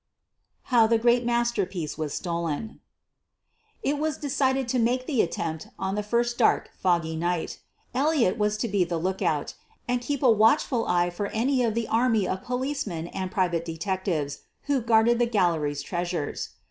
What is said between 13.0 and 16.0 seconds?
and private detectives who guarded the gallery's